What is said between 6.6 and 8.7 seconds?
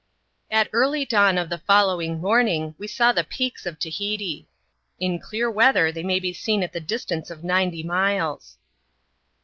at the distance of ninety miles.